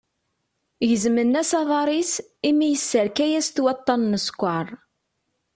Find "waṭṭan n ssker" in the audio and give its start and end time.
3.63-4.67